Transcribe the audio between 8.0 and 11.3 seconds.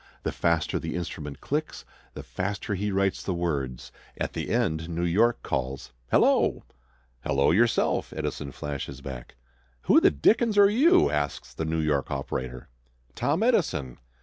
Edison flashes back. "Who the dickens are you?"